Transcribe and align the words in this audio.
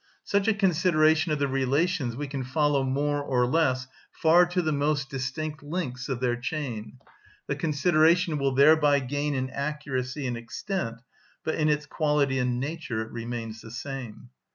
Such 0.23 0.47
a 0.47 0.55
consideration 0.55 1.31
of 1.31 1.37
the 1.37 1.47
relations 1.47 2.15
we 2.15 2.25
can 2.25 2.43
follow 2.43 2.83
more 2.83 3.21
or 3.21 3.45
less 3.45 3.85
far 4.11 4.47
to 4.47 4.61
the 4.63 4.71
most 4.71 5.11
distant 5.11 5.61
links 5.61 6.09
of 6.09 6.19
their 6.19 6.35
chain: 6.35 6.97
the 7.45 7.55
consideration 7.55 8.39
will 8.39 8.55
thereby 8.55 8.99
gain 8.99 9.35
in 9.35 9.51
accuracy 9.51 10.25
and 10.25 10.35
extent, 10.37 11.03
but 11.43 11.53
in 11.53 11.69
its 11.69 11.85
quality 11.85 12.39
and 12.39 12.59
nature 12.59 13.03
it 13.03 13.11
remains 13.11 13.61
the 13.61 13.69
same. 13.69 14.31